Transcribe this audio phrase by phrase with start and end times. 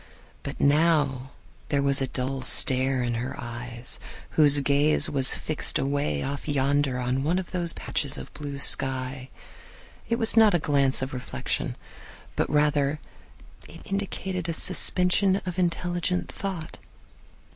[0.41, 1.29] But now
[1.69, 3.99] there was a dull stare in her eyes,
[4.31, 9.29] whose gaze was fixed away off yonder on one of those patches of blue sky.
[10.09, 11.75] It was not a glance of reflection,
[12.35, 12.97] but rather
[13.85, 16.79] indicated a suspension of intelligent thought.